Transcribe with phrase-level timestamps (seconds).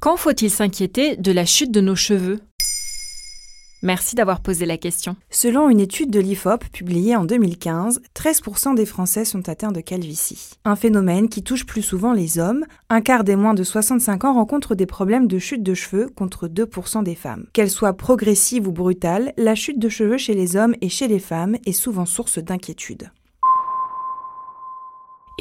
[0.00, 2.40] Quand faut-il s'inquiéter de la chute de nos cheveux?
[3.82, 5.16] Merci d'avoir posé la question.
[5.30, 10.50] Selon une étude de l'IFOP publiée en 2015, 13% des Français sont atteints de calvitie.
[10.66, 12.66] Un phénomène qui touche plus souvent les hommes.
[12.90, 16.46] Un quart des moins de 65 ans rencontrent des problèmes de chute de cheveux contre
[16.46, 17.46] 2% des femmes.
[17.54, 21.18] Qu'elle soit progressive ou brutale, la chute de cheveux chez les hommes et chez les
[21.18, 23.10] femmes est souvent source d'inquiétude.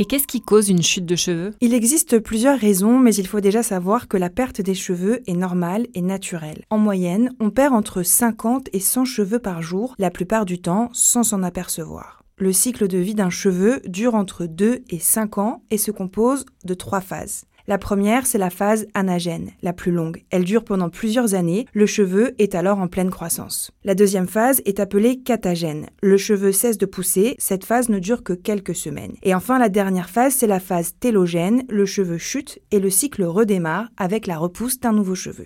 [0.01, 1.53] Et qu'est-ce qui cause une chute de cheveux?
[1.59, 5.35] Il existe plusieurs raisons, mais il faut déjà savoir que la perte des cheveux est
[5.35, 6.63] normale et naturelle.
[6.69, 10.89] En moyenne, on perd entre 50 et 100 cheveux par jour, la plupart du temps
[10.93, 12.23] sans s'en apercevoir.
[12.37, 16.45] Le cycle de vie d'un cheveu dure entre 2 et 5 ans et se compose
[16.63, 17.43] de trois phases.
[17.69, 20.23] La première, c'est la phase anagène, la plus longue.
[20.31, 23.69] Elle dure pendant plusieurs années, le cheveu est alors en pleine croissance.
[23.83, 25.85] La deuxième phase est appelée catagène.
[26.01, 29.13] Le cheveu cesse de pousser, cette phase ne dure que quelques semaines.
[29.21, 33.23] Et enfin, la dernière phase, c'est la phase télogène, le cheveu chute et le cycle
[33.23, 35.45] redémarre avec la repousse d'un nouveau cheveu.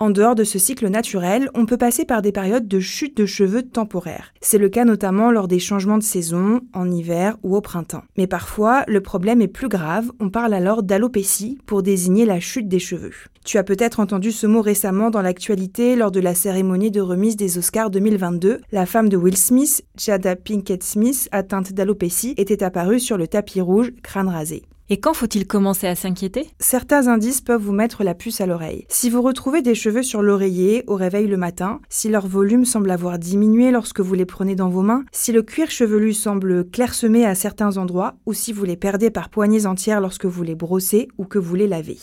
[0.00, 3.26] En dehors de ce cycle naturel, on peut passer par des périodes de chute de
[3.26, 4.32] cheveux temporaires.
[4.40, 8.04] C'est le cas notamment lors des changements de saison, en hiver ou au printemps.
[8.16, 12.68] Mais parfois, le problème est plus grave, on parle alors d'alopécie pour désigner la chute
[12.68, 13.10] des cheveux.
[13.44, 17.34] Tu as peut-être entendu ce mot récemment dans l'actualité lors de la cérémonie de remise
[17.34, 18.60] des Oscars 2022.
[18.70, 23.60] La femme de Will Smith, Jada Pinkett Smith, atteinte d'alopécie, était apparue sur le tapis
[23.60, 24.62] rouge, crâne rasé.
[24.90, 26.48] Et quand faut-il commencer à s'inquiéter?
[26.60, 28.86] Certains indices peuvent vous mettre la puce à l'oreille.
[28.88, 32.90] Si vous retrouvez des cheveux sur l'oreiller au réveil le matin, si leur volume semble
[32.90, 37.26] avoir diminué lorsque vous les prenez dans vos mains, si le cuir chevelu semble clairsemé
[37.26, 41.08] à certains endroits, ou si vous les perdez par poignées entières lorsque vous les brossez
[41.18, 41.98] ou que vous les lavez.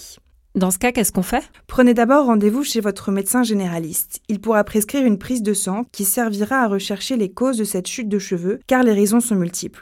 [0.54, 1.50] Dans ce cas, qu'est-ce qu'on fait?
[1.66, 4.22] Prenez d'abord rendez-vous chez votre médecin généraliste.
[4.30, 7.88] Il pourra prescrire une prise de sang qui servira à rechercher les causes de cette
[7.88, 9.82] chute de cheveux, car les raisons sont multiples.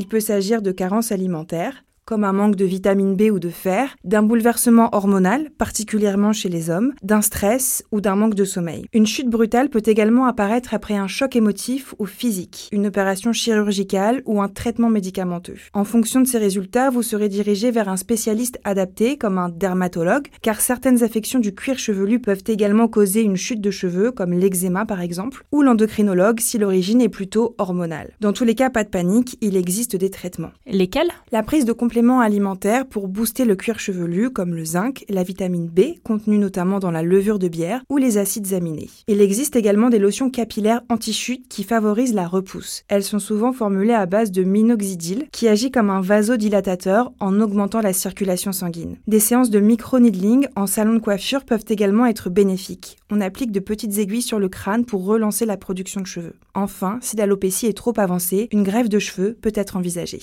[0.00, 3.94] Il peut s'agir de carences alimentaires, comme un manque de vitamine B ou de fer,
[4.02, 8.84] d'un bouleversement hormonal, particulièrement chez les hommes, d'un stress ou d'un manque de sommeil.
[8.92, 14.22] Une chute brutale peut également apparaître après un choc émotif ou physique, une opération chirurgicale
[14.26, 15.54] ou un traitement médicamenteux.
[15.72, 20.26] En fonction de ces résultats, vous serez dirigé vers un spécialiste adapté, comme un dermatologue,
[20.42, 24.84] car certaines affections du cuir chevelu peuvent également causer une chute de cheveux, comme l'eczéma
[24.84, 28.14] par exemple, ou l'endocrinologue si l'origine est plutôt hormonale.
[28.18, 30.50] Dans tous les cas, pas de panique, il existe des traitements.
[30.66, 31.12] Lesquels?
[31.30, 35.68] La prise de compléments alimentaires pour booster le cuir chevelu comme le zinc, la vitamine
[35.68, 38.88] B contenue notamment dans la levure de bière ou les acides aminés.
[39.06, 42.84] Il existe également des lotions capillaires anti-chute qui favorisent la repousse.
[42.88, 47.80] Elles sont souvent formulées à base de minoxidil qui agit comme un vasodilatateur en augmentant
[47.80, 48.96] la circulation sanguine.
[49.06, 52.96] Des séances de micro-needling en salon de coiffure peuvent également être bénéfiques.
[53.10, 56.36] On applique de petites aiguilles sur le crâne pour relancer la production de cheveux.
[56.54, 60.22] Enfin, si l'alopécie est trop avancée, une greffe de cheveux peut être envisagée.